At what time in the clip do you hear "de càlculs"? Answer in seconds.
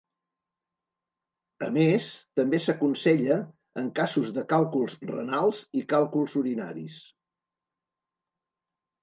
4.39-4.97